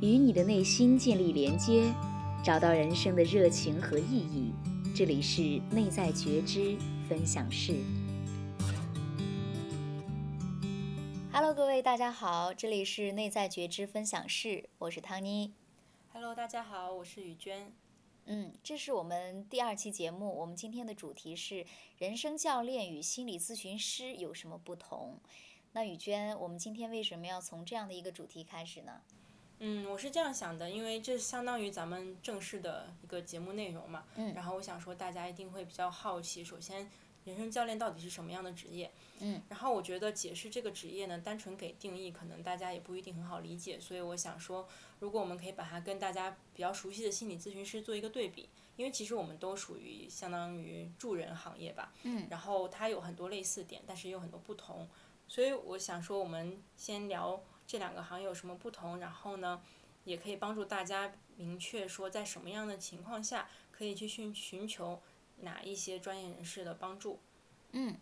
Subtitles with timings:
[0.00, 1.92] 与你的内心建立连接，
[2.44, 4.52] 找到人生的热情和意义。
[4.94, 6.78] 这里是内在觉知
[7.08, 7.74] 分享室。
[11.32, 15.52] Hello，各位大家好，这里是内在觉知分享室，我是汤妮。
[16.12, 17.72] Hello，大家好，我是雨娟。
[18.26, 25.18] 嗯，这是我们第二期节目，我们今天的主题是人生教练与心理咨询师有什么不同？
[25.72, 29.00] 那雨娟，我们今天为什么要从这样的一个主题开始呢？
[29.60, 34.04] 嗯，我是这样想的，因为这相当于咱们正式的一个节目内容嘛。
[34.16, 34.32] 嗯。
[34.34, 36.88] 然后我想说，大家一定会比较好奇，首先，
[37.24, 38.90] 人生教练到底是什么样的职业？
[39.20, 39.42] 嗯。
[39.48, 43.80] 然后我觉得解释这个职业呢，单纯给定义，可能大家也不一定很好理解。
[43.80, 44.68] 所以我想说，
[45.00, 51.92] 如果我们可以把它跟大家比较熟悉的心理咨询师做一个对比，因为其实我们都属于相当于助人行业吧。
[52.04, 52.28] 嗯。
[52.30, 54.88] 然后它有很多类似点，但是也有很多不同。
[55.26, 59.62] 所以我想说，我们先聊这两个行业有什么不同，然后呢，
[60.04, 65.02] 也可以帮助大家明确说，在什么样的情况下可以去寻寻求
[65.40, 67.20] 哪一些专业人士的帮助。
[67.72, 67.98] 嗯，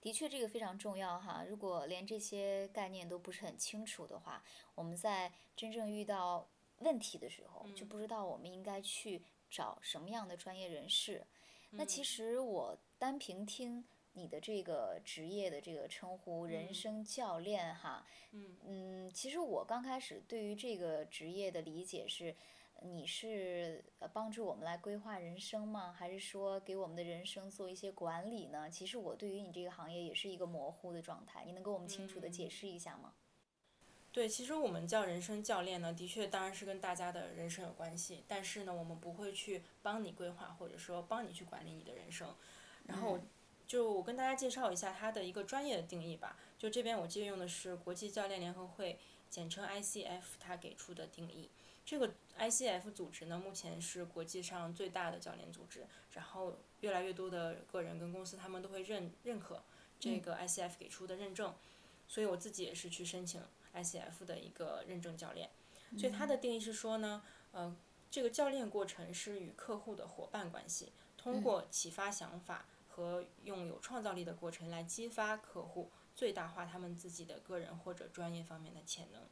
[0.00, 1.44] 的确，这个非常重要哈。
[1.48, 4.44] 如果连这些概念都不是很清楚的话，
[4.76, 11.26] 我们在真正遇到问题的时候，就不知道我们应该去找什么样的专业人士。
[11.70, 13.84] 那其实我单凭听。
[14.12, 22.34] 你的这个职业的这个称呼，人生教练哈，嗯嗯，其实我刚开始对于这个职业的理解是，
[22.82, 25.92] 你是帮助我们来规划人生吗？
[25.92, 28.68] 还是说给我们的人生做一些管理呢？
[28.68, 33.14] 其实我对于你这个行业也是一个模糊的状态，你能给我们清楚的解释一下吗？
[34.12, 42.34] 对，其实我们叫人生教练呢，的确当然是跟大家的人生有关系，但是呢，我们不会去帮你规划，或者说帮你去管理你的人生，
[42.86, 43.20] 然后。
[43.70, 46.36] 就我跟大家介绍一下它的一个专业的定义吧。
[46.58, 51.48] 就这边我借用的是国际教练联合会，简称 ICF，它给出的定义。
[51.86, 55.86] 这个 ICF 组织呢，目前是国际上最大的教练组织。
[56.10, 59.62] 然后越来越多的个人跟公司，他们都会认认可
[60.00, 61.54] 这个 ICF 给出的认证。
[62.08, 63.40] 所以我自己也是去申请
[63.72, 65.48] ICF 的一个认证教练。
[65.96, 67.22] 所以它的定义是说呢，
[67.52, 67.76] 呃，
[68.10, 72.66] 这个教练过程是与客户的伙伴关系，通过启发想法。
[72.90, 79.22] 和用有创造力的过程来激发客户，最大化他们自己的个人或者专业方面的潜能。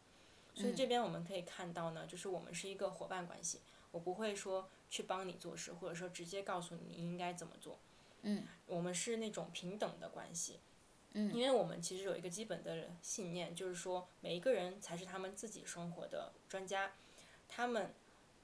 [0.54, 3.60] 所以这边我们可以看到呢，就是我们是一个伙伴关系，
[3.91, 7.78] 我不会说去帮你做事，或者说直接告诉你应该怎么做。
[8.22, 8.44] 嗯。
[8.66, 10.60] 我们是那种平等的关系。
[11.12, 11.34] 嗯。
[11.34, 16.92] 因为我们其实有一个基本的信念，就是说每一个人才是他们自己生活的专家，
[17.48, 17.92] 他们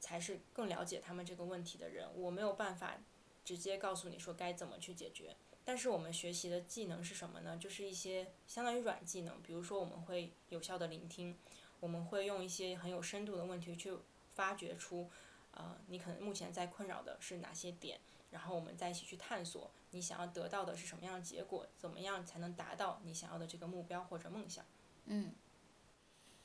[0.00, 2.08] 才是更了解他们这个问题的人。
[2.14, 2.98] 我没有办法。
[3.44, 7.56] 直接告诉你说该怎么去解决，但是我们学习的技能是什么呢？
[7.58, 11.36] 就是一些相当于软技能，比如说我们会有效的聆听，
[11.80, 13.96] 我们会用一些很有深度的问题去
[14.30, 15.10] 发掘出，
[15.52, 18.00] 呃，你可能目前在困扰的是哪些点，
[18.30, 24.64] 然后我们再一起去探索你想要得到的是什么样的结果，怎么样才能达到你想要的这个目标或者梦想。
[25.04, 25.32] 嗯。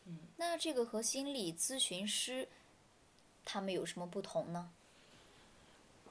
[0.05, 0.19] 嗯。
[0.37, 2.47] 那这个和心理咨询师，
[3.43, 4.71] 他们有什么不同呢？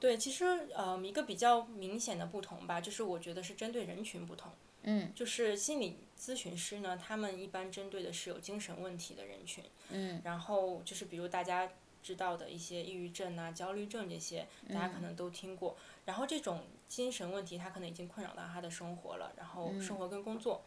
[0.01, 0.45] 对，其实
[0.75, 4.53] 呃一个比较明显的不同吧，就是我觉得是针对人群不同。
[4.83, 5.13] 嗯。
[5.15, 9.65] 就是心理咨询师呢，他们一般针对的是有精神问题的人群。
[9.91, 10.21] 嗯。
[10.25, 11.71] 然后就是比如大家
[12.03, 15.77] 知道的一些抑郁症啊、焦虑症这些，大家可能都听过。
[16.05, 20.65] 然后这种精神问题，他可能已经困扰到他的生活了，然后生活跟工作。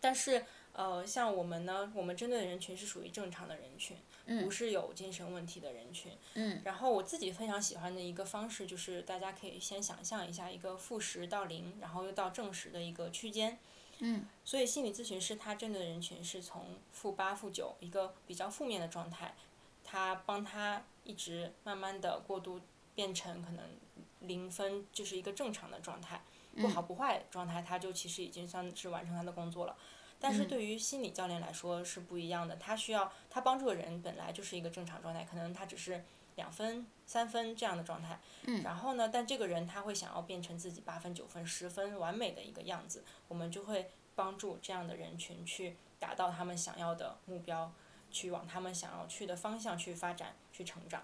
[0.00, 3.96] 但是呃，像我们呢，我们针对的人群是属于正常的人群。
[4.44, 6.16] 不是有精神问题的人群，
[6.64, 13.58] 然后我自己非常喜欢的一个方式就是，大家可以先想象一下一个负十到零，然后又到正十的一个区间。
[14.44, 19.34] 所以心理咨询师他针对的人群是从负八、负九一个比较负面的状态，
[19.82, 22.60] 他帮他一直慢慢的过渡
[22.94, 23.64] 变成可能
[24.20, 26.22] 零分，就是一个正常的状态，
[26.56, 29.76] 不好不坏状态，他就其实已经算是完成他的工作了。
[30.22, 36.04] 但是对于心理教练来说是不一样的，他需要他帮助的人本来就是一个正常状态，可能他只是
[36.36, 38.20] 两分、三分这样的状态。
[38.62, 47.72] 然后呢，但这个人他会想要变成自己八分、九分、十分完美的一个样子，我们就会帮助这样的人群去达到他们想要的目标，
[48.12, 51.02] 去往他们想要去的方向去发展、去成长。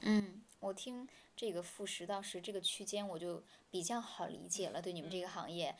[0.00, 1.06] 嗯，我听。
[1.36, 4.80] 这个负十到十这个区间，我就比较好理解了。
[4.80, 5.74] 对你们这个行业，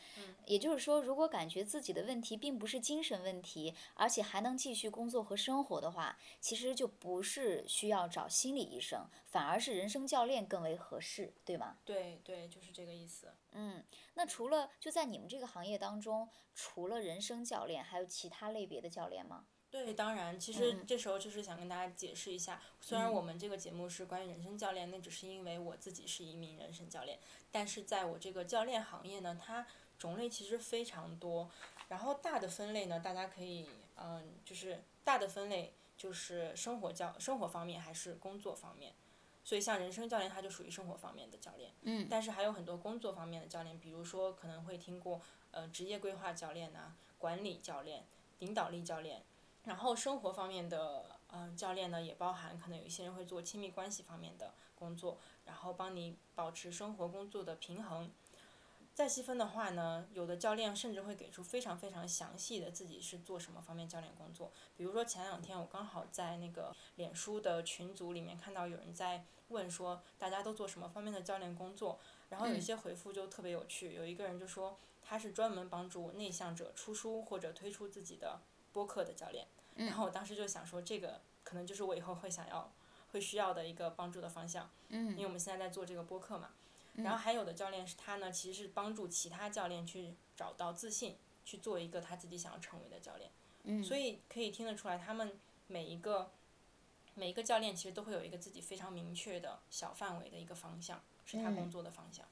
[0.46, 11.78] 也就是说，如果感觉自己的问题并不是精神问题，而且还能继续工作和生活的话，其实就不是需要找心理医生，反而是人生教练更为合适，对吗？
[11.84, 13.32] 对对，就是这个意思。
[13.52, 13.84] 嗯，
[14.14, 19.46] 那除了就在你们这个行业当中，除了人生教练，还有其他类别的教练吗？
[19.75, 27.19] 对，当然，其实这时候就是想跟大家解释一下，虽然我们这个节目是关于人生教练，那只是因为我自己是一名人生教练，
[27.50, 29.67] 但是在我这个教练行业呢，它
[29.99, 31.50] 种类其实非常多。
[31.88, 38.94] 然后大的分类呢，大家可以，嗯，就是大的分类就是生活教生活方面还是工作方面，
[39.43, 41.73] 所以像人生教练他就属于生活方面的教练。
[41.82, 42.06] 嗯。
[42.09, 48.05] 但是还有很多工作方面的教练，比如说可能会听过，呃，职业规划教练呐，管理教练，
[48.38, 49.25] 领导力教练。
[49.64, 58.11] 然后生活方面的，嗯，教练呢也包含可能有一些人会做亲密关系方面的工作，然后帮你保持生活工作的平衡。
[58.93, 64.52] 再细分的话呢，有的教练甚至会给出非常非常详细的自己是做什么方面教练工作。
[64.76, 78.43] 比如说前两天我刚好在那个脸书的群组里面看到有人在问说大家都做什么方面的教练工作，然后有一些回复就特别有趣，有一个人就说他是专门帮助内向者出书或者推出自己的。
[78.75, 82.73] 播客的教练，然后我当时就想说，这个可能就是我以后会想要、
[83.12, 84.69] 会需要的一个帮助的方向。
[84.88, 85.12] 嗯。
[85.12, 86.50] 因为我们现在在做这个播客嘛，
[86.97, 93.31] 然后还有的教练是他呢，其实是帮助其他教练去找到自信，去做一个他自己想要成为的教练。
[93.62, 93.82] 嗯。
[93.82, 95.38] 所以可以听得出来，他们
[95.69, 96.32] 每一个
[97.15, 102.26] 每一个教练其实都会有一个自己非常明确的小范围的一个方向，是他工作的方向。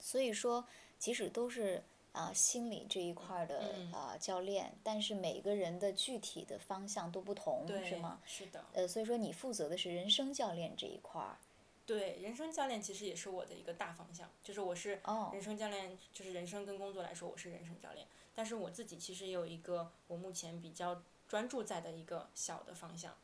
[0.00, 0.66] 所以说，
[0.98, 1.84] 即使都是。
[2.12, 8.20] 啊，心理这一块的啊教练，但是每个人的具体的方向都不同，是吗？
[8.26, 8.64] 是的。
[8.72, 11.38] 呃，所以说你负责的是人生教练这一块儿。
[11.86, 15.00] 对，人生教练其实也是我的一个大方向，就是我是
[15.32, 18.06] 人生教练，就是人生跟工作来说，我是人生教练。
[18.34, 23.14] 但是我自己其实也有一个我目前比较专注在的一个小的方向。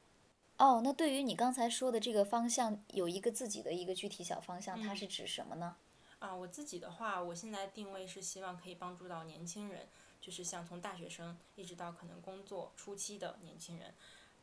[0.59, 5.77] 哦，那对于你刚才说的这个方向，有一个自己的一个具体小方向，它是指什么呢？
[6.19, 9.89] 啊，我自己的话，我现在定位是希望可以帮助到年轻人，
[10.21, 13.95] 就是像从大学生一直到可能工作初期的年轻人，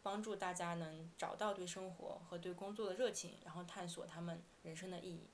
[0.02, 5.30] 帮助大家能找到对生活和对工作的热情，然后探索他们人生的意义。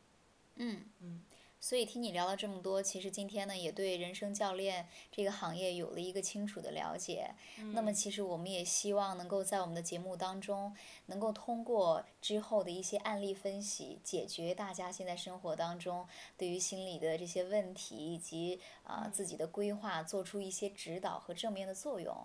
[0.55, 0.89] 嗯。
[0.99, 1.23] 嗯。
[1.61, 7.35] 所以听你聊了这么多，其实今天呢也对人生教练这个行业有了一个清楚的了解。
[7.73, 10.73] 那么其实我们也希望能够在我们的节目当中，
[11.07, 16.07] 能够通过之后的一些案例分析，解决大家现在生活当中
[16.37, 22.15] 对于心理的这些问题，以及啊自己的规划做出一些指导和正面的作用。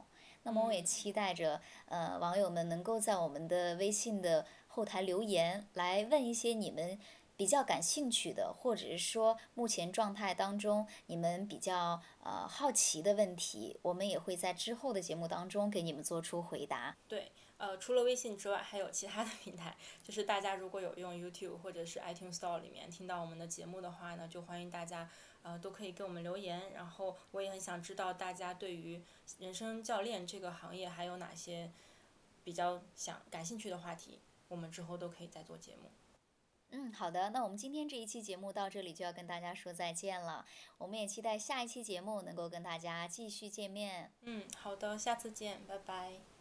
[0.45, 6.99] 那么我也期待着呃网友们能够在我们的微信的后台留言，来问一些你们。
[7.37, 16.97] 比较感兴趣的，或者是说目前状态当中你们比较呃好奇的问题，我们也会在之后的节目当中给你们做出回答。
[17.09, 25.11] 对，呃，除了微信之外，还有其他的平台，就是大家如果有用 YouTube 或者是 iTunes Store 里面听到我们的节目的话呢，就欢迎大家
[25.43, 26.73] 呃都可以给我们留言。
[26.73, 29.03] 然后我也很想知道大家对于
[29.41, 31.71] 人生教练这个行业还有哪些
[32.45, 35.91] 比较想感兴趣的话题，我们之后都可以再做节目。
[36.77, 40.45] 嗯，好的，那我们今天这一期节目到这里就要跟大家说再见了。
[40.77, 44.11] 我们也期待下一期节目能够跟大家继续见面。
[44.23, 46.34] 嗯，好的，下次见，拜拜。